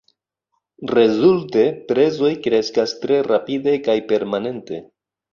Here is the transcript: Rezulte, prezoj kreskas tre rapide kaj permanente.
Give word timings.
Rezulte, 0.99 1.65
prezoj 1.91 2.31
kreskas 2.45 2.93
tre 3.03 3.19
rapide 3.27 3.75
kaj 3.89 3.97
permanente. 4.13 4.81